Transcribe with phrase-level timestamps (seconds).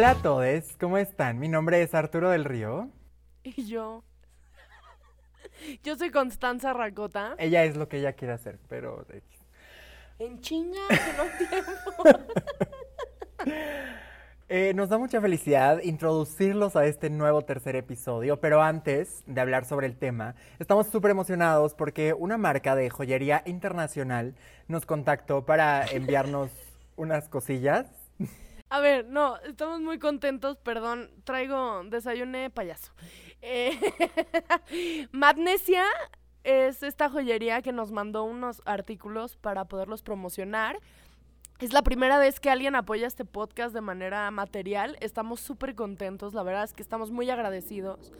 [0.00, 1.38] Hola a todos, ¿cómo están?
[1.38, 2.88] Mi nombre es Arturo del Río.
[3.42, 4.02] Y yo.
[5.84, 7.34] Yo soy Constanza Racota.
[7.36, 9.04] Ella es lo que ella quiere hacer, pero...
[10.18, 12.24] En chinga, que no tiempo.
[14.48, 19.64] Eh, nos da mucha felicidad introducirlos a este nuevo tercer episodio, pero antes de hablar
[19.64, 24.34] sobre el tema, estamos súper emocionados porque una marca de joyería internacional
[24.66, 26.50] nos contactó para enviarnos
[26.96, 27.86] unas cosillas.
[28.70, 32.92] A ver, no, estamos muy contentos, perdón, traigo desayuné payaso.
[33.42, 33.76] Eh,
[35.12, 35.82] Magnesia
[36.44, 40.78] es esta joyería que nos mandó unos artículos para poderlos promocionar.
[41.58, 44.96] Es la primera vez que alguien apoya este podcast de manera material.
[45.00, 48.12] Estamos súper contentos, la verdad es que estamos muy agradecidos.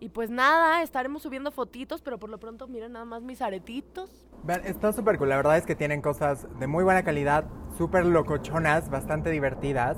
[0.00, 4.28] Y pues nada, estaremos subiendo fotitos, pero por lo pronto miren nada más mis aretitos.
[4.44, 5.28] Vean, está súper cool.
[5.28, 7.46] La verdad es que tienen cosas de muy buena calidad,
[7.78, 9.96] súper locochonas, bastante divertidas.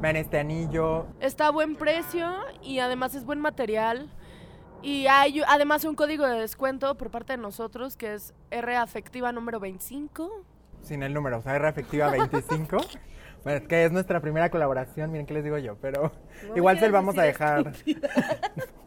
[0.00, 1.06] Vean este anillo.
[1.20, 4.10] Está a buen precio y además es buen material.
[4.82, 9.30] Y hay además un código de descuento por parte de nosotros que es R afectiva
[9.32, 10.44] número 25
[10.82, 12.76] sin el número, o sea, R efectiva 25.
[13.44, 16.12] bueno, es que es nuestra primera colaboración, miren qué les digo yo, pero
[16.56, 17.72] igual se los vamos a dejar.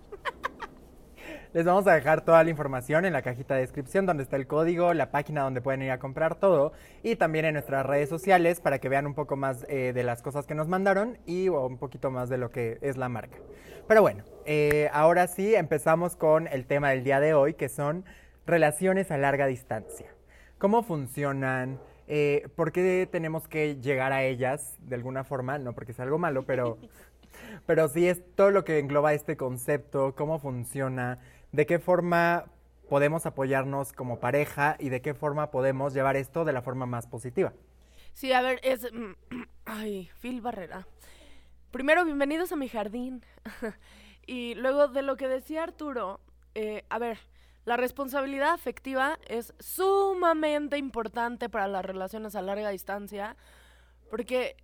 [1.54, 4.48] les vamos a dejar toda la información en la cajita de descripción donde está el
[4.48, 6.72] código, la página donde pueden ir a comprar todo
[7.04, 10.22] y también en nuestras redes sociales para que vean un poco más eh, de las
[10.22, 13.38] cosas que nos mandaron y un poquito más de lo que es la marca.
[13.86, 18.06] Pero bueno, eh, ahora sí empezamos con el tema del día de hoy que son
[18.46, 20.08] relaciones a larga distancia.
[20.58, 21.80] ¿Cómo funcionan?
[22.08, 25.58] Eh, ¿Por qué tenemos que llegar a ellas de alguna forma?
[25.60, 26.78] No porque sea algo malo, pero,
[27.66, 31.20] pero sí es todo lo que engloba este concepto, cómo funciona,
[31.52, 32.46] de qué forma
[32.90, 37.08] podemos apoyarnos como pareja y de qué forma podemos llevar esto de la forma más
[37.08, 37.54] positiva.
[38.14, 38.88] Sí, a ver, es...
[39.66, 40.88] Ay, Phil Barrera.
[41.72, 43.24] Primero, bienvenidos a mi jardín.
[44.26, 46.20] y luego de lo que decía Arturo,
[46.54, 47.18] eh, a ver,
[47.64, 53.38] la responsabilidad afectiva es sumamente importante para las relaciones a larga distancia
[54.10, 54.58] porque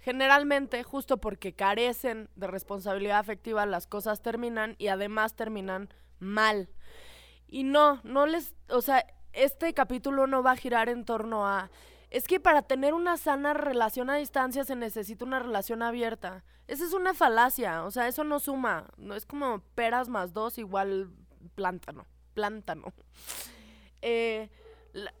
[0.00, 5.88] generalmente, justo porque carecen de responsabilidad afectiva, las cosas terminan y además terminan
[6.18, 6.68] mal.
[7.46, 11.70] Y no, no les, o sea, este capítulo no va a girar en torno a,
[12.10, 16.44] es que para tener una sana relación a distancia se necesita una relación abierta.
[16.66, 20.56] Esa es una falacia, o sea, eso no suma, no es como peras más dos
[20.58, 21.10] igual
[21.54, 22.92] plántano plántano.
[24.02, 24.50] Eh,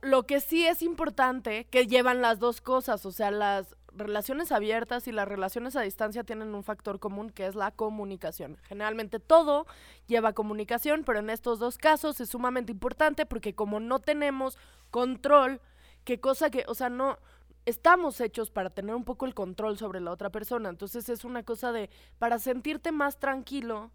[0.02, 5.06] lo que sí es importante, que llevan las dos cosas, o sea, las relaciones abiertas
[5.08, 8.58] y las relaciones a distancia tienen un factor común que es la comunicación.
[8.64, 9.66] Generalmente todo
[10.06, 14.58] lleva comunicación, pero en estos dos casos es sumamente importante porque como no tenemos
[14.90, 15.60] control,
[16.04, 17.18] qué cosa que, o sea, no
[17.66, 21.42] estamos hechos para tener un poco el control sobre la otra persona, entonces es una
[21.42, 21.88] cosa de
[22.18, 23.90] para sentirte más tranquilo,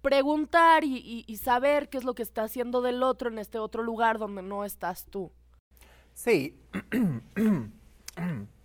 [0.00, 4.18] preguntar y, saber qué es lo que está haciendo del otro en este otro lugar
[4.18, 5.32] donde no estás tú.
[6.14, 6.58] Sí.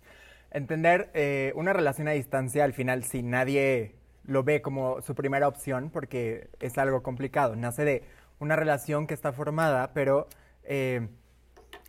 [0.54, 5.48] Entender eh, una relación a distancia al final si nadie lo ve como su primera
[5.48, 7.56] opción porque es algo complicado.
[7.56, 8.04] Nace de
[8.38, 10.28] una relación que está formada, pero
[10.62, 11.08] eh,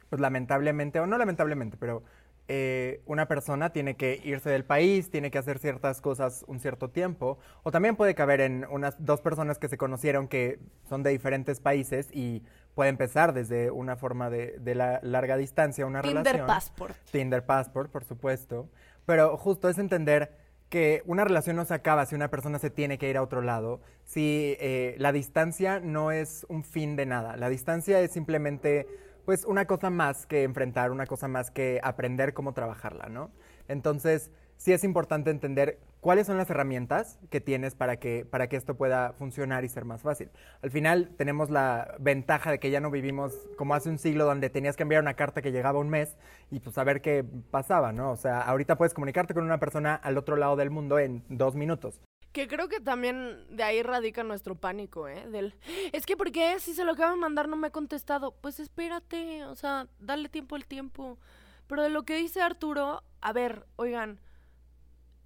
[0.09, 2.01] pues lamentablemente, o no lamentablemente, pero
[2.47, 6.89] eh, una persona tiene que irse del país, tiene que hacer ciertas cosas un cierto
[6.89, 10.57] tiempo, o también puede caber en unas dos personas que se conocieron que
[10.89, 12.41] son de diferentes países y
[12.75, 16.23] puede empezar desde una forma de, la larga distancia, una relación.
[16.23, 16.95] Tinder Passport.
[17.11, 18.69] Tinder Passport, por supuesto.
[19.05, 20.37] Pero justo es entender
[20.69, 23.41] que una relación no se acaba si una persona se tiene que ir a otro
[23.41, 28.87] lado, si eh, la distancia no es un fin de nada, la distancia es simplemente
[29.25, 33.31] pues una cosa más que enfrentar, una cosa más que aprender cómo trabajarla, ¿no?
[33.67, 38.55] Entonces, sí es importante entender cuáles son las herramientas que tienes para que, para que
[38.57, 40.29] esto pueda funcionar y ser más fácil.
[40.61, 44.49] Al final tenemos la ventaja de que ya no vivimos como hace un siglo donde
[44.51, 46.15] tenías que enviar una carta que llegaba un mes
[46.51, 48.11] y pues saber qué pasaba, ¿no?
[48.11, 51.55] O sea, ahorita puedes comunicarte con una persona al otro lado del mundo en dos
[51.55, 51.99] minutos.
[52.31, 55.25] Que creo que también de ahí radica nuestro pánico, ¿eh?
[55.31, 55.55] Del,
[55.93, 56.59] es que, ¿por qué?
[56.59, 58.35] Si se lo acaba de mandar no me ha contestado.
[58.41, 61.17] Pues espérate, o sea, dale tiempo al tiempo.
[61.65, 64.19] Pero de lo que dice Arturo, a ver, oigan,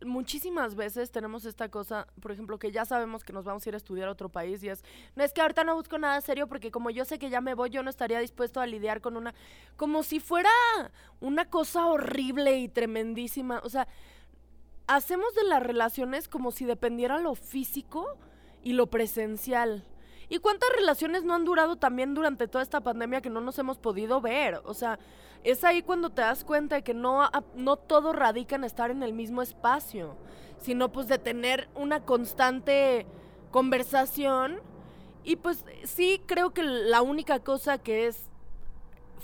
[0.06, 3.76] muchísimas veces tenemos esta cosa, por ejemplo, que ya sabemos que nos vamos a ir
[3.76, 4.84] a estudiar a otro país y es,
[5.16, 7.54] no es que ahorita no busco nada serio porque como yo sé que ya me
[7.54, 9.34] voy, yo no estaría dispuesto a lidiar con una,
[9.76, 10.50] como si fuera
[11.20, 13.62] una cosa horrible y tremendísima.
[13.64, 13.88] O sea,
[14.88, 18.18] hacemos de las relaciones como si dependiera lo físico
[18.64, 19.86] y lo presencial.
[20.30, 23.80] ¿Y cuántas relaciones no han durado también durante toda esta pandemia que no nos hemos
[23.80, 24.62] podido ver?
[24.66, 25.00] O sea,
[25.44, 29.04] es ahí cuando te das cuenta de que no, no todo radica en estar en
[29.04, 30.16] el mismo espacio,
[30.60, 33.06] sino pues de tener una constante
[33.52, 34.60] conversación.
[35.24, 38.30] Y pues sí creo que la única cosa que es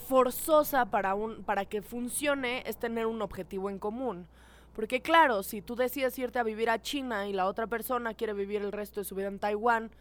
[0.08, 4.28] forzosa para, un, para que funcione es tener un objetivo en común.
[4.76, 8.34] Porque claro, si tú decides irte a vivir a China y la otra persona quiere
[8.34, 9.92] vivir el resto de su vida en Taiwán,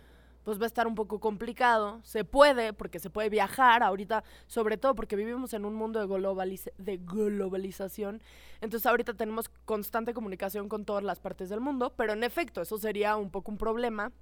[0.45, 2.01] pues va a estar un poco complicado.
[2.05, 6.73] Se puede, porque se puede viajar ahorita, sobre todo porque vivimos en un mundo de,
[6.79, 8.23] de globalización.
[8.61, 12.79] Entonces ahorita tenemos constante comunicación con todas las partes del mundo, pero en efecto, eso
[12.79, 14.13] sería un poco un problema,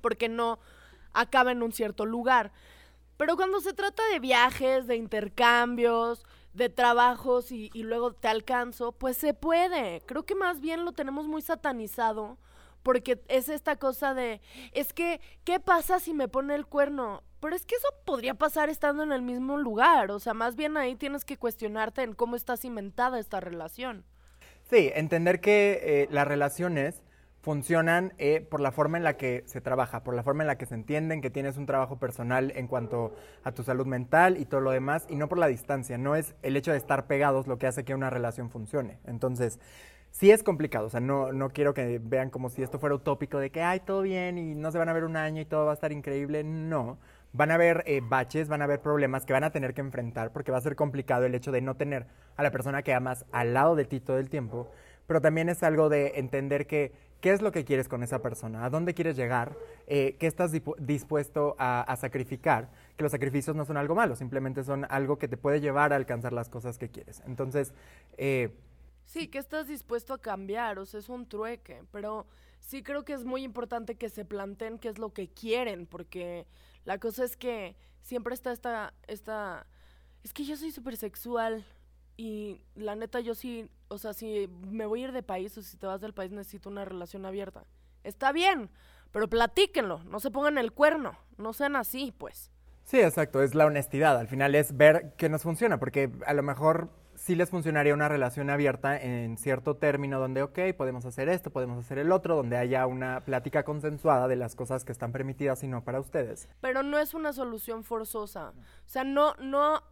[0.00, 0.58] porque no
[1.12, 2.52] acaba en un cierto lugar.
[3.16, 9.16] Pero cuando se trata de viajes, de intercambios, de trabajos y, luego te alcanzo, pues
[9.16, 10.02] se puede.
[10.06, 12.36] Creo que más bien lo tenemos muy satanizado
[12.82, 14.40] porque es esta cosa de,
[14.72, 17.22] es que, ¿qué pasa si me pone el cuerno?
[17.40, 20.76] Pero es que eso podría pasar estando en el mismo lugar, o sea, más bien
[20.76, 24.04] ahí tienes que cuestionarte en cómo está cimentada esta relación.
[24.70, 27.02] Sí, entender que eh, las relaciones
[27.42, 30.56] funcionan eh, por la forma en la que se trabaja, por la forma en la
[30.56, 34.44] que se entienden, que tienes un trabajo personal en cuanto a tu salud mental y
[34.44, 35.98] todo lo demás, y no por la distancia.
[35.98, 39.00] No es el hecho de estar pegados lo que hace que una relación funcione.
[39.04, 39.58] Entonces,
[40.12, 40.86] sí es complicado.
[40.86, 43.80] O sea, no, no quiero que vean como si esto fuera utópico de que, ay,
[43.80, 45.90] todo bien y no se van a ver un año y todo va a estar
[45.90, 46.44] increíble.
[46.44, 46.98] No.
[47.32, 50.32] Van a haber eh, baches, van a haber problemas que van a tener que enfrentar
[50.32, 52.06] porque va a ser complicado el hecho de no tener
[52.36, 54.70] a la persona que amas al lado de ti todo el tiempo.
[55.06, 56.92] Pero también es algo de entender que
[57.22, 59.56] qué es lo que quieres con esa persona, a dónde quieres llegar,
[59.86, 64.86] eh, qué estás dispuesto a, sacrificar, que los sacrificios no son algo malo, simplemente son
[64.90, 67.22] algo que te puede llevar a alcanzar las cosas que quieres.
[67.24, 67.74] Entonces,
[68.18, 68.50] eh,
[69.04, 72.26] sí, que estás dispuesto a cambiar, o sea, es un trueque, pero
[72.60, 76.46] sí creo que es muy importante que se planteen qué es lo que quieren, porque
[76.84, 79.66] la cosa es que siempre está esta, esta,
[80.22, 81.64] es que yo soy súper sexual,
[82.16, 85.62] y la neta, yo sí, o sea, si me voy a ir de país o
[85.62, 87.64] si te vas del país, necesito una relación abierta.
[88.04, 88.70] Está bien,
[89.10, 92.50] pero platíquenlo, no se pongan el cuerno, no sean así, pues.
[92.84, 94.18] Sí, exacto, es la honestidad.
[94.18, 96.90] Al final es ver qué nos funciona, porque a lo mejor
[97.22, 101.78] sí les funcionaría una relación abierta en cierto término donde, ok, podemos hacer esto, podemos
[101.78, 105.68] hacer el otro, donde haya una plática consensuada de las cosas que están permitidas y
[105.68, 106.48] no para ustedes.
[106.60, 108.48] Pero no es una solución forzosa.
[108.48, 109.84] O sea, no, no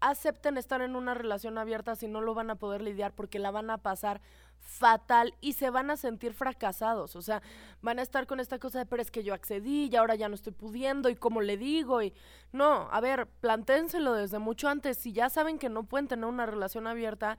[0.00, 3.50] acepten estar en una relación abierta si no lo van a poder lidiar porque la
[3.50, 4.22] van a pasar
[4.60, 7.16] fatal y se van a sentir fracasados.
[7.16, 7.42] O sea,
[7.82, 10.28] van a estar con esta cosa de, pero es que yo accedí y ahora ya
[10.28, 12.12] no estoy pudiendo y cómo le digo y
[12.52, 14.98] no, a ver, planténselo desde mucho antes.
[14.98, 17.38] Si ya saben que no pueden tener una relación abierta,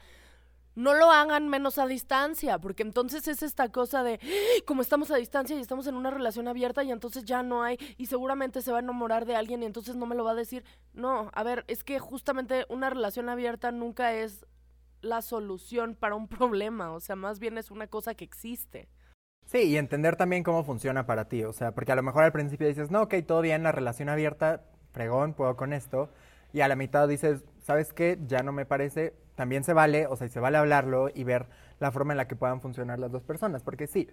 [0.76, 4.64] no lo hagan menos a distancia, porque entonces es esta cosa de, ¡Ah!
[4.66, 7.78] como estamos a distancia y estamos en una relación abierta y entonces ya no hay,
[7.98, 10.36] y seguramente se va a enamorar de alguien y entonces no me lo va a
[10.36, 10.64] decir.
[10.94, 14.46] No, a ver, es que justamente una relación abierta nunca es
[15.02, 18.90] la solución para un problema, o sea, más bien es una cosa que existe.
[19.46, 22.32] Sí, y entender también cómo funciona para ti, o sea, porque a lo mejor al
[22.32, 26.10] principio dices, no, ok, todo bien, la relación abierta, fregón, puedo con esto,
[26.54, 28.20] y a la mitad dices, ¿sabes qué?
[28.28, 31.48] Ya no me parece, también se vale, o sea, se vale hablarlo y ver
[31.80, 34.08] la forma en la que puedan funcionar las dos personas, porque sí,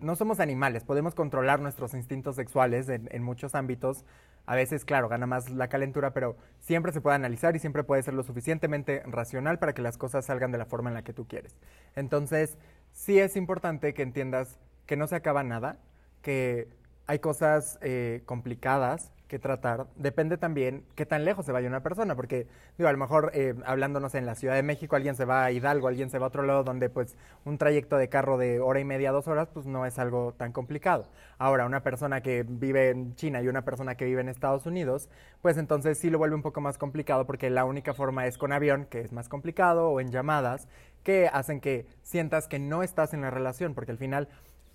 [0.00, 4.04] no somos animales, podemos controlar nuestros instintos sexuales en, muchos ámbitos.
[4.46, 8.02] A veces, claro, gana más la calentura, pero siempre se puede analizar y siempre puede
[8.02, 11.12] ser lo suficientemente racional para que las cosas salgan de la forma en la que
[11.12, 11.56] tú quieres.
[11.96, 12.56] Entonces,
[12.92, 15.78] sí es importante que entiendas que no se acaba nada,
[16.22, 16.68] que
[17.06, 19.86] hay cosas eh, complicadas que tratar.
[19.96, 23.54] Depende también qué tan lejos se vaya una persona, porque digo, a lo mejor eh,
[23.64, 26.28] hablándonos en la Ciudad de México, alguien se va a Hidalgo, alguien se va a
[26.28, 29.66] otro lado donde pues un trayecto de carro de hora y media, dos horas, pues
[29.66, 31.08] no es algo tan complicado.
[31.36, 35.08] Ahora, una persona que vive en China y una persona que vive en Estados Unidos,
[35.42, 38.52] pues entonces sí lo vuelve un poco más complicado porque la única forma es con
[38.52, 40.68] avión, que es más complicado, o en llamadas,
[41.02, 44.28] que hacen que sientas que no estás en la relación, porque al final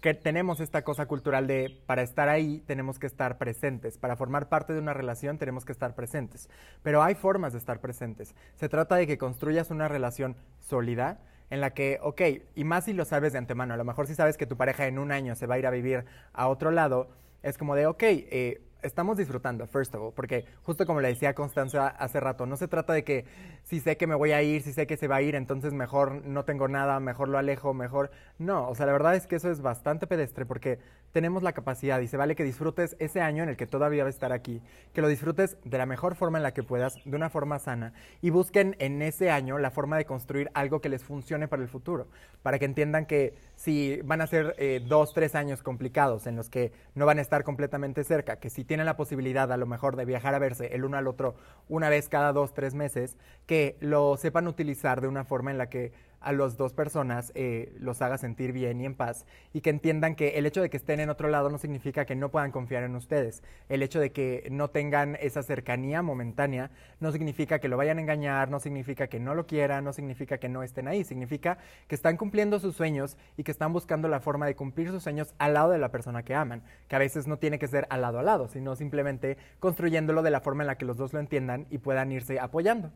[0.04, 4.50] que tenemos esta cosa cultural de para estar ahí tenemos que estar presentes, para formar
[4.50, 6.50] parte de una relación tenemos que estar presentes,
[6.82, 8.36] pero hay formas de estar presentes.
[8.56, 12.22] Se trata de que construyas una relación sólida en la que, ok,
[12.54, 14.88] y más si lo sabes de antemano, a lo mejor si sabes que tu pareja
[14.88, 17.08] en un año se va a ir a vivir a otro lado,
[17.42, 21.34] es como de, ok, eh, estamos disfrutando, first of all, porque justo como le decía
[21.34, 23.26] Constanza hace rato, no se trata de que
[23.64, 25.74] si sé que me voy a ir, si sé que se va a ir, entonces
[25.74, 28.12] mejor no tengo nada, mejor lo alejo, mejor...
[28.38, 30.80] No, o sea, la verdad es que eso es bastante pedestre porque
[31.14, 34.08] tenemos la capacidad y se vale que disfrutes ese año en el que todavía va
[34.08, 34.62] a estar aquí,
[34.94, 37.94] que lo disfrutes de la mejor forma en la que puedas, de una forma sana,
[38.22, 41.70] y busquen en ese año la forma de construir algo que les funcione para el
[41.70, 42.08] futuro,
[42.42, 46.50] para que entiendan que si van a ser eh, dos, tres años complicados en los
[46.50, 49.96] que no van a estar completamente cerca, que si tienen la posibilidad a lo mejor
[49.96, 51.36] de viajar a verse el uno al otro
[51.70, 55.70] una vez cada dos, tres meses, que lo sepan utilizar de una forma en la
[55.70, 55.92] que
[56.24, 60.16] a las dos personas eh, los haga sentir bien y en paz y que entiendan
[60.16, 62.84] que el hecho de que estén en otro lado no significa que no puedan confiar
[62.84, 63.44] en ustedes.
[63.70, 68.02] El hecho de que no tengan esa cercanía momentánea no significa que lo vayan a
[68.02, 71.96] engañar, no significa que no lo quieran, no significa que no estén ahí, significa que
[71.96, 75.54] están cumpliendo sus sueños y que están buscando la forma de cumplir sus sueños al
[75.54, 78.20] lado de la persona que aman, que a veces no tiene que ser al lado
[78.20, 81.68] a lado, sino simplemente construyéndolo de la forma en la que los dos lo entiendan
[81.70, 82.92] y puedan irse apoyando.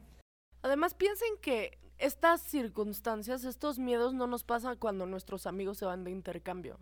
[0.62, 6.04] Además, piensen que estas circunstancias, estos miedos no nos pasan cuando nuestros amigos se van
[6.04, 6.80] de intercambio.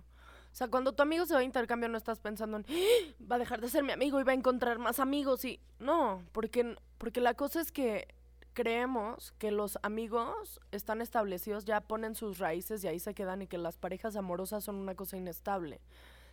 [0.55, 3.25] O sea, cuando tu amigo se va de intercambio no estás pensando en, ¡Ah!
[3.29, 6.23] va a dejar de ser mi amigo y va a encontrar más amigos y no,
[6.31, 8.07] porque, porque la cosa es que
[8.53, 13.47] creemos que los amigos están establecidos, ya ponen sus raíces y ahí se quedan y
[13.47, 15.81] que las parejas amorosas son una cosa inestable.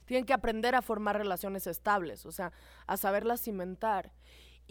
[0.07, 2.53] Tienen que aprender a formar relaciones estables, o sea,
[2.87, 4.12] a saberlas cimentar.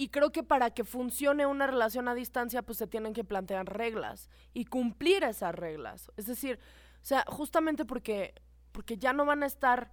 [0.02, 3.72] Y creo que para que funcione una relación a distancia, pues se tienen que plantear
[3.72, 6.12] reglas y cumplir esas reglas.
[6.18, 6.58] Es decir,
[7.04, 8.34] o sea, justamente porque,
[8.72, 9.92] porque ya no van a estar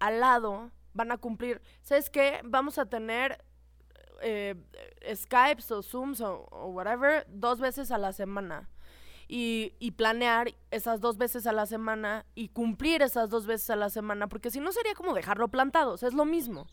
[0.00, 1.62] al lado, van a cumplir.
[1.80, 2.42] ¿Sabes qué?
[2.44, 3.42] Vamos a tener
[4.20, 4.54] eh,
[5.14, 8.68] Skypes o Zooms o, whatever dos veces a la semana.
[9.28, 13.76] Y, y, planear esas dos veces a la semana y cumplir esas dos veces a
[13.76, 16.66] la semana, porque si no sería como dejarlo plantado, o sea, es lo mismo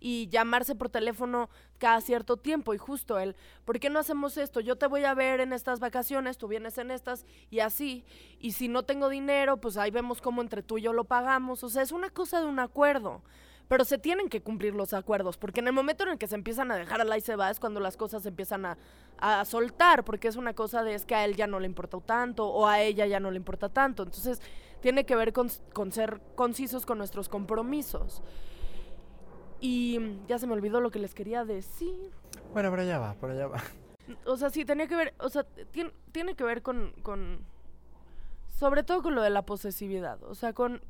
[0.00, 2.74] y llamarse por teléfono cada cierto tiempo.
[2.74, 4.60] Y justo él, ¿por qué no hacemos esto?
[4.60, 8.04] Yo te voy a ver en estas vacaciones, tú vienes en estas y así.
[8.40, 11.62] Y si no tengo dinero, pues ahí vemos cómo entre tú y yo lo pagamos.
[11.62, 13.22] O sea, es una cosa de un acuerdo.
[13.68, 16.34] Pero se tienen que cumplir los acuerdos, porque en el momento en el que se
[16.34, 18.76] empiezan a dejar al y se va es cuando las cosas empiezan a,
[19.18, 22.00] a soltar, porque es una cosa de es que a él ya no le importa
[22.00, 24.02] tanto o a ella ya no le importa tanto.
[24.02, 24.42] Entonces,
[24.80, 28.22] tiene que ver con, con ser concisos con nuestros compromisos.
[29.60, 32.10] Y ya se me olvidó lo que les quería decir.
[32.52, 33.62] Bueno, por allá va, por allá va.
[34.24, 37.44] O sea, sí, tenía que ver, o sea, tiene, tiene que ver con, con,
[38.48, 40.82] sobre todo con lo de la posesividad, o sea, con,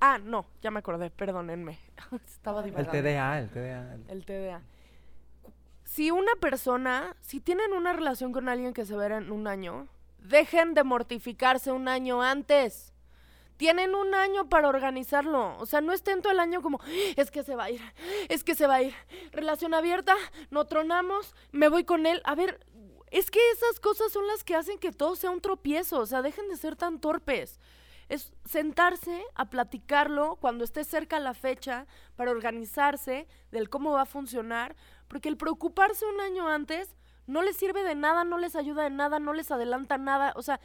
[0.00, 1.78] ah, no, ya me acordé, perdónenme,
[2.26, 2.92] estaba divagando.
[2.92, 3.94] El TDA, el TDA.
[4.08, 4.62] El TDA.
[5.84, 9.86] Si una persona, si tienen una relación con alguien que se verá en un año,
[10.18, 12.93] dejen de mortificarse un año antes.
[13.56, 15.56] Tienen un año para organizarlo.
[15.58, 16.80] O sea, no estén todo el año como,
[17.16, 17.80] es que se va a ir,
[18.28, 18.94] es que se va a ir.
[19.32, 20.16] Relación abierta,
[20.50, 22.20] no tronamos, me voy con él.
[22.24, 22.60] A ver,
[23.10, 26.00] es que esas cosas son las que hacen que todo sea un tropiezo.
[26.00, 27.60] O sea, dejen de ser tan torpes.
[28.08, 34.06] Es sentarse a platicarlo cuando esté cerca la fecha para organizarse del cómo va a
[34.06, 34.74] funcionar.
[35.06, 36.96] Porque el preocuparse un año antes
[37.26, 40.32] no les sirve de nada, no les ayuda de nada, no les adelanta nada.
[40.36, 40.60] O sea,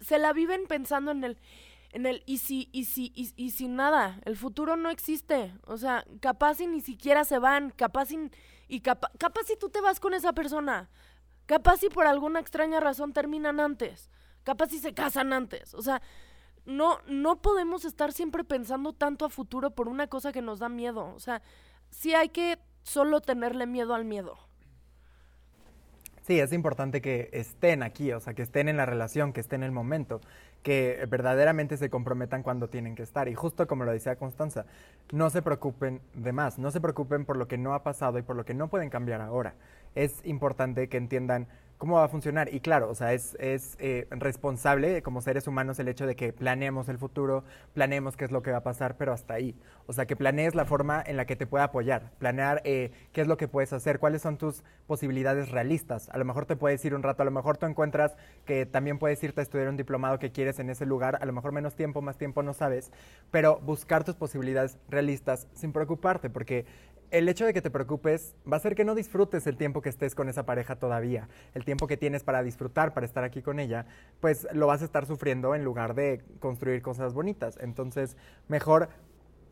[0.00, 1.38] se la viven pensando en el
[1.92, 5.52] en el y si, y si, y, y nada, el futuro no existe.
[5.66, 8.30] O sea, capaz y ni siquiera se van, capaz y,
[8.68, 10.88] y capa, capaz si tú te vas con esa persona,
[11.46, 14.10] capaz si por alguna extraña razón terminan antes,
[14.44, 15.74] capaz si se casan antes.
[15.74, 16.00] O sea,
[16.64, 20.68] no, no podemos estar siempre pensando tanto a futuro por una cosa que nos da
[20.68, 21.12] miedo.
[21.14, 21.42] O sea,
[21.90, 24.38] sí hay que solo tenerle miedo al miedo.
[26.22, 29.62] Sí, es importante que estén aquí, o sea, que estén en la relación, que estén
[29.62, 30.20] en el momento
[30.62, 33.28] que verdaderamente se comprometan cuando tienen que estar.
[33.28, 34.66] Y justo como lo decía Constanza,
[35.12, 38.22] no se preocupen de más, no se preocupen por lo que no ha pasado y
[38.22, 39.54] por lo que no pueden cambiar ahora.
[39.94, 41.46] Es importante que entiendan
[41.80, 42.52] cómo va a funcionar.
[42.52, 46.30] Y claro, o sea, es, es eh, responsable como seres humanos el hecho de que
[46.30, 49.56] planeemos el futuro, planeemos qué es lo que va a pasar, pero hasta ahí.
[49.86, 53.22] O sea, que planees la forma en la que te pueda apoyar, planear eh, qué
[53.22, 56.10] es lo que puedes hacer, cuáles son tus posibilidades realistas.
[56.10, 58.98] A lo mejor te puedes ir un rato, a lo mejor tú encuentras que también
[58.98, 61.76] puedes irte a estudiar un diplomado que quieres en ese lugar, a lo mejor menos
[61.76, 62.92] tiempo, más tiempo, no sabes,
[63.30, 66.66] pero buscar tus posibilidades realistas sin preocuparte, porque
[67.10, 69.88] el hecho de que te preocupes va a hacer que no disfrutes el tiempo que
[69.88, 73.58] estés con esa pareja todavía, el tiempo que tienes para disfrutar, para estar aquí con
[73.58, 73.86] ella,
[74.20, 77.58] pues lo vas a estar sufriendo en lugar de construir cosas bonitas.
[77.60, 78.16] Entonces,
[78.48, 78.90] mejor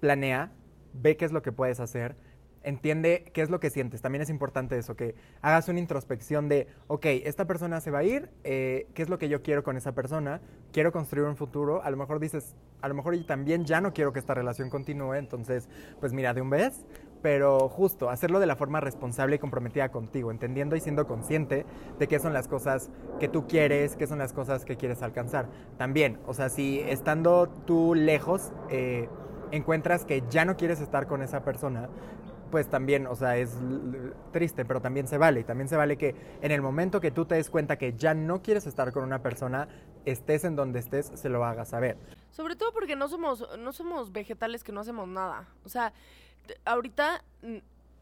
[0.00, 0.52] planea,
[0.92, 2.16] ve qué es lo que puedes hacer,
[2.62, 4.02] entiende qué es lo que sientes.
[4.02, 8.04] También es importante eso, que hagas una introspección de, ok, esta persona se va a
[8.04, 10.40] ir, eh, ¿qué es lo que yo quiero con esa persona?
[10.72, 11.82] Quiero construir un futuro.
[11.82, 14.70] A lo mejor dices, a lo mejor yo también ya no quiero que esta relación
[14.70, 15.68] continúe, entonces,
[16.00, 16.84] pues mira, de un vez,
[17.22, 21.66] pero justo, hacerlo de la forma responsable y comprometida contigo, entendiendo y siendo consciente
[21.98, 25.48] de qué son las cosas que tú quieres, qué son las cosas que quieres alcanzar.
[25.76, 29.08] También, o sea, si estando tú lejos, eh,
[29.50, 31.88] encuentras que ya no quieres estar con esa persona,
[32.50, 33.56] pues también, o sea, es
[34.32, 35.40] triste, pero también se vale.
[35.40, 38.14] Y también se vale que en el momento que tú te des cuenta que ya
[38.14, 39.68] no quieres estar con una persona,
[40.04, 41.98] estés en donde estés, se lo hagas saber.
[42.30, 45.48] Sobre todo porque no somos, no somos vegetales que no hacemos nada.
[45.64, 45.92] O sea,
[46.64, 47.58] ahorita mm,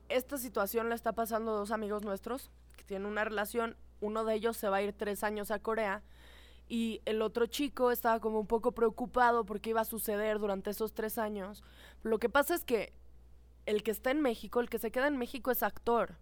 [0.08, 3.76] esta situación la está pasando dos amigos nuestros que tienen una relación.
[4.00, 6.02] Uno de ellos se va a ir tres años a Corea
[6.68, 10.94] y el otro chico estaba como un poco preocupado porque iba a suceder durante esos
[10.94, 11.62] tres años.
[12.02, 12.92] Lo que pasa es que
[13.66, 16.16] el que está en México, el que se queda en México es actor.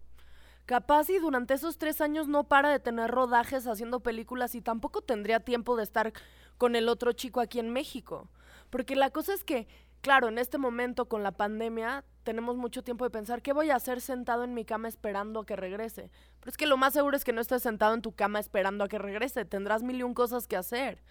[0.65, 5.01] Capaz y durante esos tres años no para de tener rodajes haciendo películas y tampoco
[5.01, 6.11] tendría tiempo de estar
[6.57, 8.29] con el otro chico aquí en México.
[8.71, 9.67] Porque la cosa es que,
[10.01, 13.75] claro, en este momento con la pandemia tenemos mucho tiempo de pensar, ¿qué voy a
[13.75, 16.09] hacer sentado en mi cama esperando a que regrese?
[16.41, 18.83] Pero es que lo más seguro es que no estés sentado en tu cama esperando
[18.83, 21.01] a que regrese, tendrás mil y un cosas que hacer.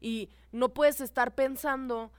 [0.00, 2.10] Y no puedes estar pensando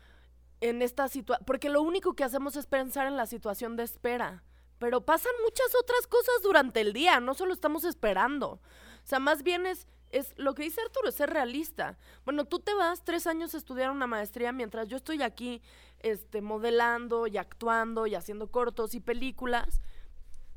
[0.59, 4.43] en esta situación, porque lo único que hacemos es pensar en la situación de espera.
[4.77, 8.53] Pero pasan muchas otras cosas durante el día, no solo estamos esperando.
[8.53, 11.97] O sea, más bien es, es lo que dice Arturo, es ser realista.
[12.25, 15.61] Bueno, tú te vas tres años a estudiar una maestría mientras yo estoy aquí
[15.99, 19.81] este, modelando y actuando y haciendo cortos y películas.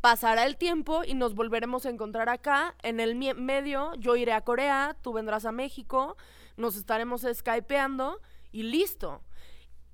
[0.00, 2.74] Pasará el tiempo y nos volveremos a encontrar acá.
[2.82, 6.16] En el medio, yo iré a Corea, tú vendrás a México,
[6.56, 8.20] nos estaremos skypeando
[8.52, 9.22] y listo.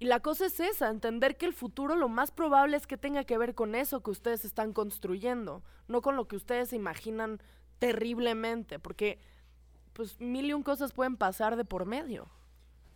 [0.00, 3.24] Y la cosa es esa, entender que el futuro lo más probable es que tenga
[3.24, 7.40] que ver con eso que ustedes están construyendo, no con lo que ustedes se imaginan
[7.78, 9.20] terriblemente, porque
[10.00, 12.26] pues mil y un cosas pueden pasar de por medio.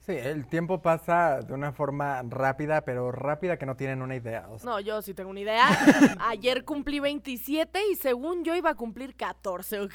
[0.06, 4.49] Sí, el tiempo pasa de una forma rápida, pero rápida que no tienen una idea.
[4.64, 5.66] No, yo sí tengo una idea.
[6.20, 9.92] ayer cumplí 27 y según yo iba a cumplir 14, ¿ok?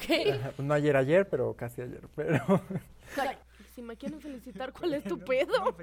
[0.58, 2.62] no ayer, ayer, pero casi ayer, pero
[3.74, 5.74] si me quieren felicitar, ¿cuál es tu pedo?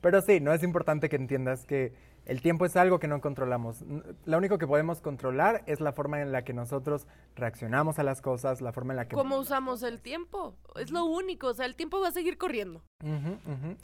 [0.00, 1.92] Pero sí, no es importante que entiendas que
[2.26, 3.84] el tiempo es algo que no controlamos.
[4.24, 7.06] Lo único que podemos controlar es la forma en la que nosotros
[7.36, 9.14] reaccionamos a las cosas, la forma en la que...
[9.14, 10.56] ¿Cómo usamos el tiempo?
[10.74, 12.82] Es lo único, o sea, el tiempo va a seguir corriendo.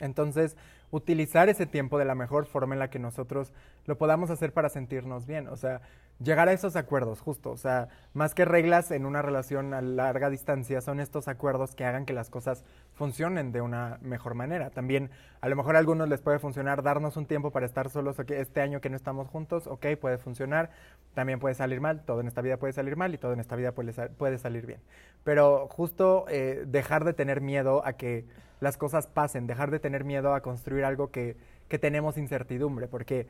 [0.01, 0.57] Entonces,
[0.93, 3.53] utilizar ese tiempo de la mejor forma en la que nosotros
[3.87, 5.49] lo podamos hacer para sentirnos bien.
[5.49, 5.81] O sea,
[6.23, 7.51] llegar a esos acuerdos, justo.
[7.51, 11.87] O sea, más que reglas en una relación a larga distancia, son estos acuerdos que
[11.87, 14.69] hagan que las cosas funcionen de una mejor manera.
[14.69, 18.19] También, a lo mejor a algunos les puede funcionar darnos un tiempo para estar solos,
[18.27, 20.71] que este año que no estamos juntos, ok, puede funcionar.
[21.15, 23.57] También puede salir mal, todo en esta vida puede salir mal y todo en esta
[23.57, 24.81] vida puede, puede salir bien.
[25.25, 28.27] Pero justo eh, dejar de tener miedo a que
[28.63, 31.37] las cosas pasen, dejar de tener miedo a construir algo que,
[31.69, 33.27] que tenemos incertidumbre, porque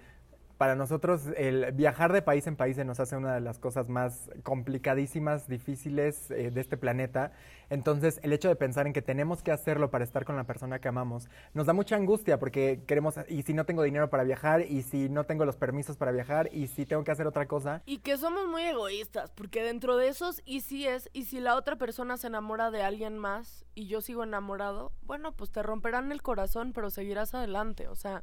[0.59, 3.89] para nosotros el viajar de país en país se nos hace una de las cosas
[3.89, 7.33] más complicadísimas, difíciles eh, de este planeta.
[7.71, 10.79] Entonces, el hecho de pensar en que tenemos que hacerlo para estar con la persona
[10.79, 14.61] que amamos nos da mucha angustia porque queremos, y si no tengo dinero para viajar,
[14.61, 17.83] y si no tengo los permisos para viajar, y si tengo que hacer otra cosa.
[17.87, 21.57] Y que somos muy egoístas, porque dentro de esos, y si es, y si la
[21.57, 26.13] otra persona se enamora de alguien más y yo sigo enamorado, bueno, pues te romperán
[26.13, 27.89] el corazón, pero seguirás adelante.
[27.89, 28.23] O sea,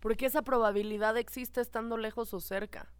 [0.00, 2.92] porque esa probabilidad existe estando lejos o cerca.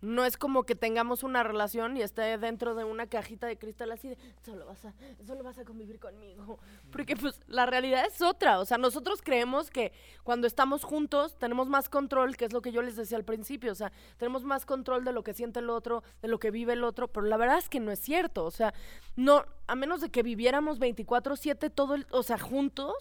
[0.00, 3.90] No es como que tengamos una relación y esté dentro de una cajita de cristal
[3.90, 4.94] así de, solo vas a,
[5.26, 6.60] solo vas a convivir conmigo.
[6.92, 8.60] Porque pues la realidad es otra.
[8.60, 12.70] O sea, nosotros creemos que cuando estamos juntos tenemos más control, que es lo que
[12.70, 13.72] yo les decía al principio.
[13.72, 16.74] O sea, tenemos más control de lo que siente el otro, de lo que vive
[16.74, 17.08] el otro.
[17.08, 18.44] Pero la verdad es que no es cierto.
[18.44, 18.72] O sea,
[19.16, 22.94] no, a menos de que viviéramos 24-7 todo el, o sea, juntos,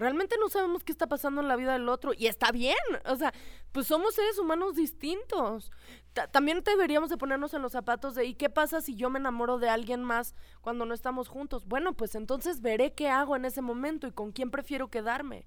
[0.00, 3.16] realmente no sabemos qué está pasando en la vida del otro y está bien, o
[3.16, 3.34] sea,
[3.70, 5.70] pues somos seres humanos distintos.
[6.32, 9.58] también deberíamos de ponernos en los zapatos de ¿y qué pasa si yo me enamoro
[9.58, 11.66] de alguien más cuando no estamos juntos?
[11.66, 15.46] Bueno, pues entonces veré qué hago en ese momento y con quién prefiero quedarme.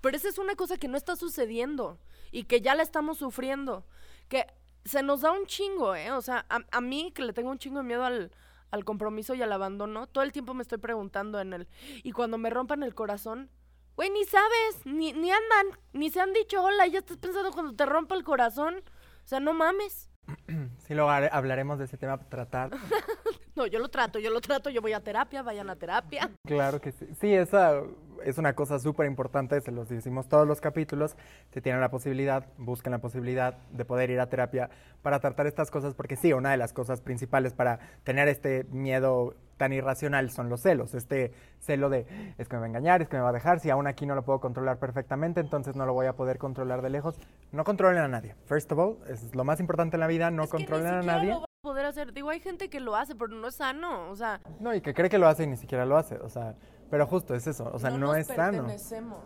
[0.00, 2.00] Pero esa es una cosa que no está sucediendo
[2.32, 3.86] y que ya la estamos sufriendo,
[4.28, 4.46] que
[4.84, 6.10] se nos da un chingo, ¿eh?
[6.10, 8.32] O sea, a, a mí que le tengo un chingo de miedo al,
[8.72, 11.68] al compromiso y al abandono, todo el tiempo me estoy preguntando en él.
[12.02, 13.48] Y cuando me rompan el corazón,
[13.96, 17.74] Güey, ni sabes, ni, ni andan, ni se han dicho hola, ya estás pensando cuando
[17.74, 18.76] te rompa el corazón.
[19.24, 20.08] O sea, no mames.
[20.86, 22.70] Sí, luego hablaremos de ese tema, tratar.
[23.54, 26.28] no, yo lo trato, yo lo trato, yo voy a terapia, vayan a terapia.
[26.44, 27.06] Claro que sí.
[27.20, 27.82] Sí, esa
[28.24, 31.16] es una cosa súper importante, se los decimos todos los capítulos.
[31.50, 34.70] Si tienen la posibilidad, busquen la posibilidad de poder ir a terapia
[35.02, 39.34] para tratar estas cosas, porque sí, una de las cosas principales para tener este miedo
[39.56, 40.94] tan irracional son los celos.
[40.94, 42.06] Este celo de
[42.38, 44.06] es que me va a engañar, es que me va a dejar, si aún aquí
[44.06, 47.18] no lo puedo controlar perfectamente, entonces no lo voy a poder controlar de lejos.
[47.52, 48.34] No controlen a nadie.
[48.46, 51.30] First of all, es lo más importante en la vida, no controlen a nadie.
[51.30, 52.12] Lo poder hacer.
[52.12, 54.40] Digo, hay gente que lo hace, pero no es sano, o sea.
[54.58, 56.56] No, y que cree que lo hace y ni siquiera lo hace, o sea,
[56.92, 58.66] Pero justo es eso, o sea, no, nos es sano.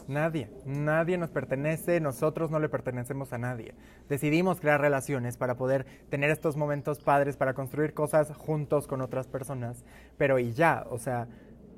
[0.06, 3.74] Nadie, nadie nos pertenece, nosotros no le pertenecemos a nadie.
[4.08, 9.26] Decidimos crear relaciones para poder tener estos momentos padres, para construir cosas juntos con otras
[9.26, 9.84] personas,
[10.16, 11.26] pero y ya, o sea,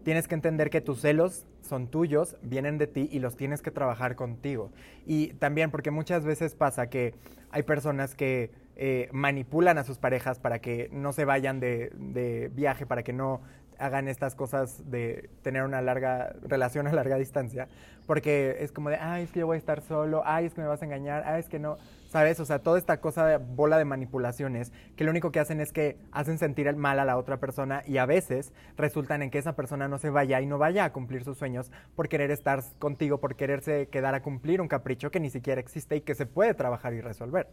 [0.03, 3.71] tienes que entender que tus celos son tuyos, vienen de ti y los tienes que
[3.71, 4.71] trabajar contigo.
[5.07, 7.15] Y también porque muchas veces pasa que
[7.51, 12.51] hay personas que eh, manipulan a sus parejas para que no se vayan de, de
[12.55, 13.41] viaje, para que no
[13.79, 17.69] hagan estas cosas de tener una larga relación a larga distancia,
[18.07, 20.61] porque es como de, ay, es que yo voy a estar solo, ay, es que
[20.61, 21.77] me vas a engañar, ay, es que no,
[22.09, 22.41] ¿sabes?
[22.41, 25.73] O sea, toda esta cosa de bola de manipulaciones que lo único que hacen es
[25.73, 29.55] que hacen sentir mal a la otra persona y a veces resultan en que esa
[29.55, 33.21] persona no se vaya y no vaya a cumplir sus sueños por querer estar contigo,
[33.21, 36.55] por quererse quedar a cumplir un capricho que ni siquiera existe y que se puede
[36.55, 37.49] trabajar y resolver.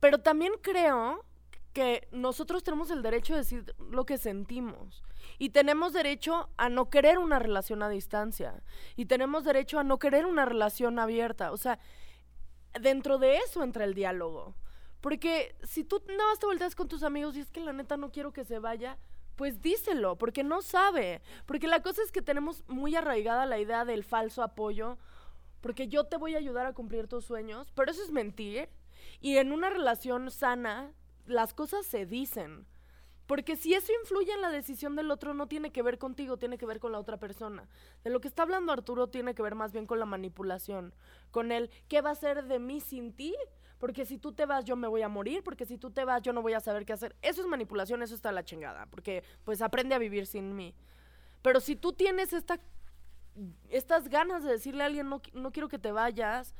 [0.00, 1.24] Pero también creo
[1.72, 5.02] que nosotros tenemos el derecho de decir lo que sentimos.
[5.38, 8.62] Y tenemos derecho a no querer una relación a distancia.
[8.96, 11.52] Y tenemos derecho a no querer una relación abierta.
[11.52, 11.78] O sea,
[12.80, 14.54] dentro de eso entra el diálogo.
[15.00, 17.96] Porque si tú no vas te volteas con tus amigos y es que la neta
[17.96, 18.98] no quiero que se vaya,
[19.36, 21.22] pues díselo, porque no sabe.
[21.46, 24.98] Porque la cosa es que tenemos muy arraigada la idea del falso apoyo,
[25.60, 28.68] porque yo te voy a ayudar a cumplir tus sueños, pero eso es mentir.
[29.20, 30.92] Y en una relación sana,
[31.26, 32.66] las cosas se dicen.
[33.26, 36.58] Porque si eso influye en la decisión del otro, no tiene que ver contigo, tiene
[36.58, 37.68] que ver con la otra persona.
[38.04, 40.92] De lo que está hablando Arturo tiene que ver más bien con la manipulación,
[41.30, 43.34] con el qué va a ser de mí sin ti,
[43.78, 46.22] porque si tú te vas yo me voy a morir, porque si tú te vas
[46.22, 47.16] yo no voy a saber qué hacer.
[47.22, 50.74] Eso es manipulación, eso está la chingada, porque pues aprende a vivir sin mí.
[51.42, 52.60] Pero si tú tienes esta,
[53.70, 56.54] estas ganas de decirle a alguien no, no quiero que te vayas,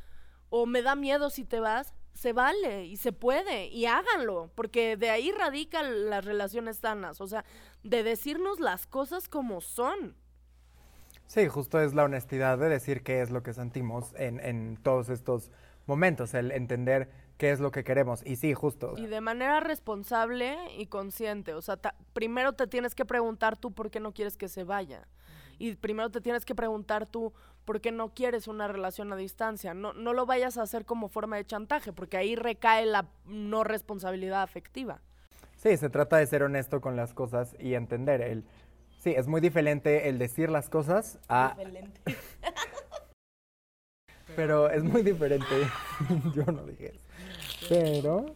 [0.49, 4.97] o me da miedo si te vas, se vale y se puede y háganlo, porque
[4.97, 7.45] de ahí radican las relaciones sanas, o sea,
[7.83, 10.17] de decirnos las cosas como son.
[11.27, 15.09] Sí, justo es la honestidad de decir qué es lo que sentimos en, en todos
[15.09, 15.51] estos
[15.87, 18.25] momentos, el entender qué es lo que queremos.
[18.25, 18.95] Y sí, justo.
[18.97, 21.79] Y de manera responsable y consciente, o sea,
[22.13, 25.09] primero te tienes que preguntar tú por qué no quieres que se vaya.
[25.59, 27.33] Y primero te tienes que preguntar tú
[27.65, 29.75] por qué no quieres una relación a distancia.
[29.75, 33.65] No, no lo vayas a hacer como forma de chantaje, porque ahí recae la no
[33.65, 35.01] responsabilidad afectiva.
[35.57, 38.45] Sí, se trata de ser honesto con las cosas y entender el...
[38.99, 41.57] Sí, es muy diferente el decir las cosas a...
[44.37, 45.47] Pero es muy diferente.
[46.35, 47.01] Yo no dije eso.
[47.69, 48.27] Pero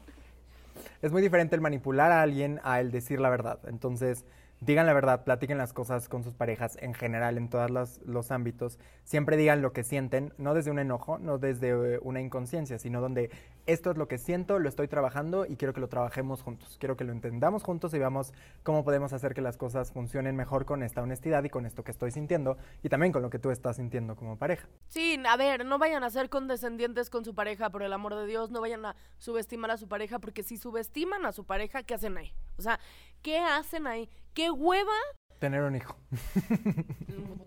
[1.02, 3.60] es muy diferente el manipular a alguien a el decir la verdad.
[3.66, 4.24] Entonces,
[4.60, 8.78] digan la verdad, platiquen las cosas con sus parejas en general, en todos los, ámbitos.
[9.04, 13.00] Siempre digan lo que sienten, no desde un enojo, no desde eh, una inconsciencia, sino
[13.00, 13.30] donde
[13.66, 16.76] esto es lo que siento, lo estoy trabajando y quiero que lo trabajemos juntos.
[16.78, 20.64] Quiero que lo entendamos juntos y veamos cómo podemos hacer que las cosas funcionen mejor
[20.64, 23.50] con esta honestidad y con esto que estoy sintiendo y también con lo que tú
[23.50, 24.68] estás sintiendo como pareja.
[24.88, 28.26] Sí, a ver, no vayan a ser condescendientes con su pareja, por el amor de
[28.26, 31.94] Dios, no vayan a subestimar a su pareja, porque si subestiman a su pareja, ¿qué
[31.94, 32.32] hacen ahí?
[32.58, 32.80] O sea,
[33.22, 34.08] ¿qué hacen ahí?
[34.34, 34.92] ¿Qué hueva?
[35.38, 35.96] Tener un hijo.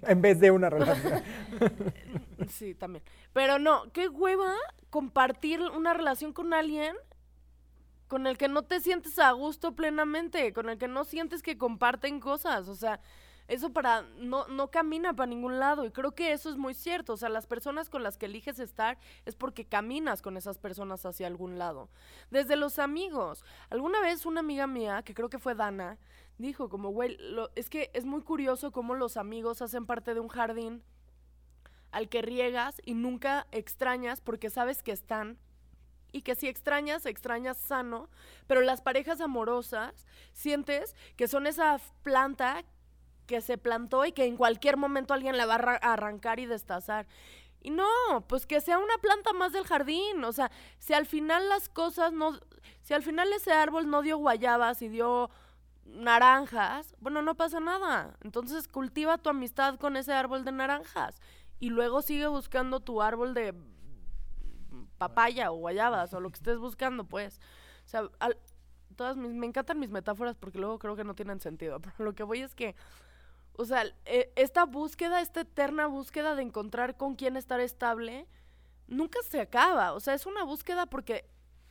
[0.03, 1.23] en vez de una relación.
[2.49, 3.03] sí, también.
[3.33, 4.53] Pero no, qué hueva
[4.89, 6.95] compartir una relación con alguien
[8.07, 11.59] con el que no te sientes a gusto plenamente, con el que no sientes que
[11.59, 12.67] comparten cosas.
[12.67, 12.99] O sea,
[13.49, 17.13] eso para no, no camina para ningún lado y creo que eso es muy cierto,
[17.13, 21.05] o sea, las personas con las que eliges estar es porque caminas con esas personas
[21.05, 21.89] hacia algún lado.
[22.29, 25.97] Desde los amigos, alguna vez una amiga mía, que creo que fue Dana,
[26.37, 27.17] dijo como, güey,
[27.55, 30.83] es que es muy curioso cómo los amigos hacen parte de un jardín
[31.91, 35.39] al que riegas y nunca extrañas porque sabes que están
[36.11, 38.09] y que si extrañas, extrañas sano,
[38.47, 42.63] pero las parejas amorosas sientes que son esa planta
[43.29, 47.05] que se plantó y que en cualquier momento alguien la va a arrancar y destazar.
[47.61, 47.85] Y no,
[48.27, 50.23] pues que sea una planta más del jardín.
[50.23, 52.39] O sea, si al final las cosas no.
[52.81, 55.29] Si al final ese árbol no dio guayabas y dio
[55.85, 58.17] naranjas, bueno, no pasa nada.
[58.23, 61.21] Entonces cultiva tu amistad con ese árbol de naranjas.
[61.59, 63.53] Y luego sigue buscando tu árbol de
[64.97, 67.39] papaya o guayabas o lo que estés buscando, pues.
[67.85, 68.09] O sea,
[68.95, 71.79] todas me encantan mis metáforas porque luego creo que no tienen sentido.
[71.81, 72.75] Pero lo que voy es que
[73.59, 78.25] o sea, e, esta búsqueda, esta eterna búsqueda de encontrar con quién estar estable,
[78.87, 79.91] nunca se acaba.
[79.91, 81.25] O sea, es una búsqueda porque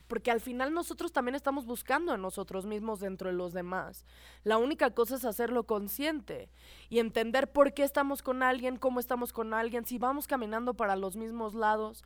[0.06, 4.04] porque al final nosotros también estamos buscando a nosotros mismos dentro de los demás.
[4.42, 6.50] La única cosa es hacerlo consciente
[6.88, 10.96] y entender por qué estamos con alguien, cómo estamos con alguien, si vamos caminando para
[10.96, 12.04] los mismos lados.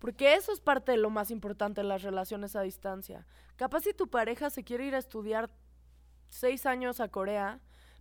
[0.00, 3.26] Porque eso es parte de lo más importante en las relaciones a distancia.
[3.56, 5.50] Capaz si tu pareja se quiere ir a estudiar
[6.30, 7.60] seis años a Corea,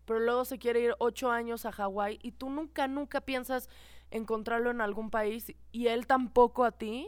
[0.10, 3.70] pero luego se quiere ir ocho años a Hawái y tú nunca, nunca piensas
[4.10, 7.08] encontrarlo en algún país y él tampoco a ti,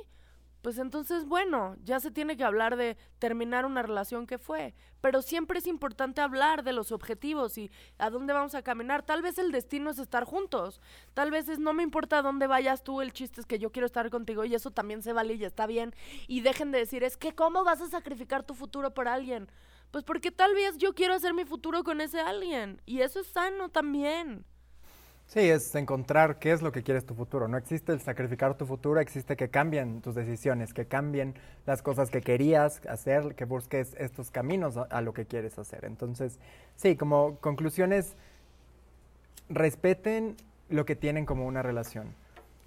[0.62, 4.76] pues entonces, bueno, ya se tiene que hablar de terminar una relación que fue.
[5.02, 9.02] Pero siempre es importante hablar de los objetivos y a dónde vamos a caminar.
[9.02, 10.80] Tal vez el destino es estar juntos.
[11.16, 13.88] Tal vez es no me importa dónde vayas tú, el chiste es que yo quiero
[13.88, 15.96] estar contigo y eso también se vale y está bien.
[16.28, 19.50] Y dejen de decir, es que ¿cómo vas a sacrificar tu futuro por alguien?
[19.92, 22.82] Pues porque tal vez yo quiero hacer mi futuro con ese alguien.
[22.86, 24.46] Y eso es sano también.
[25.28, 27.48] Sí, es encontrar qué es lo que quieres tu futuro.
[27.48, 32.10] No existe el sacrificar tu futuro, existe que cambien tus decisiones, que cambien las cosas
[32.10, 35.86] que querías hacer, que busques estos caminos a, a lo que quieres hacer.
[35.86, 36.40] Entonces,
[36.76, 38.16] sí, como conclusiones,
[39.48, 40.36] respeten
[40.70, 42.14] lo que tienen como una relación.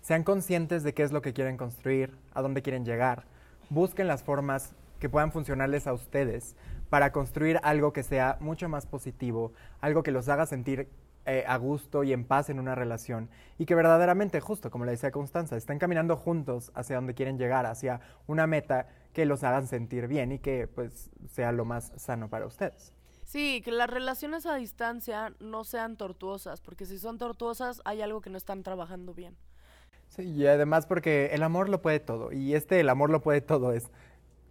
[0.01, 3.25] Sean conscientes de qué es lo que quieren construir, a dónde quieren llegar.
[3.71, 6.57] Busquen las formas que puedan funcionarles a ustedes
[6.91, 10.89] para construir algo que sea mucho más positivo, algo que los haga sentir
[11.27, 14.91] eh, a gusto y en paz en una relación y que verdaderamente, justo como le
[14.91, 19.67] decía Constanza, están caminando juntos hacia donde quieren llegar, hacia una meta que los hagan
[19.67, 22.93] sentir bien y que pues sea lo más sano para ustedes.
[23.25, 28.21] Sí, que las relaciones a distancia no sean tortuosas, porque si son tortuosas hay algo
[28.21, 29.35] que no están trabajando bien.
[30.09, 33.41] Sí, y además porque el amor lo puede todo, y este el amor lo puede
[33.41, 33.91] todo es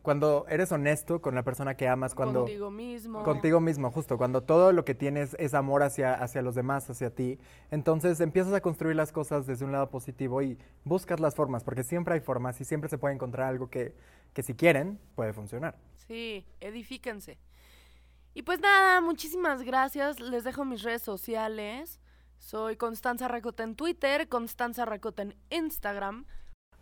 [0.03, 2.41] cuando eres honesto con la persona que amas, cuando...
[2.41, 3.23] Contigo mismo.
[3.23, 7.15] Contigo mismo, justo, cuando todo lo que tienes es amor hacia, hacia los demás, hacia
[7.15, 7.39] ti,
[7.71, 11.83] entonces empiezas a construir las cosas desde un lado positivo y buscas las formas, porque
[11.83, 13.95] siempre hay formas y siempre se puede encontrar algo que,
[14.33, 15.77] que si quieren puede funcionar.
[16.05, 17.39] Sí, edifíquense.
[18.33, 20.19] Y pues nada, muchísimas gracias.
[20.19, 22.01] Les dejo mis redes sociales.
[22.39, 26.25] Soy Constanza Racota en Twitter, Constanza Racota en Instagram.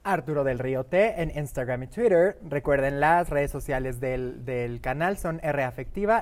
[0.03, 2.37] Arturo del Río T en Instagram y Twitter.
[2.43, 5.63] Recuerden las redes sociales del, del, canal son R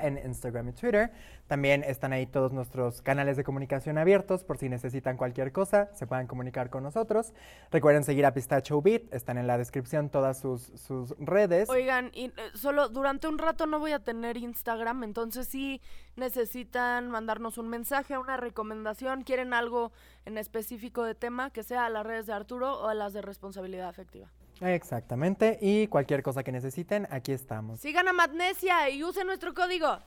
[0.02, 1.10] en Instagram y Twitter.
[1.50, 6.06] También están ahí todos nuestros canales de comunicación abiertos por si necesitan cualquier cosa, se
[6.06, 7.32] puedan comunicar con nosotros.
[7.72, 11.68] Recuerden seguir a Pistacho Beat, están en la descripción todas sus, sus redes.
[11.68, 15.82] Oigan, y, eh, solo durante un rato no voy a tener Instagram, entonces si
[16.14, 19.90] necesitan mandarnos un mensaje, una recomendación, quieren algo
[20.26, 23.22] en específico de tema, que sea a las redes de Arturo o a las de
[23.22, 24.28] responsabilidad afectiva.
[24.60, 27.80] Exactamente, y cualquier cosa que necesiten, aquí estamos.
[27.80, 29.98] Sigan a Magnesia y usen nuestro código.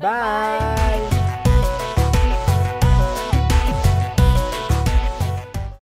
[0.00, 1.27] Bye.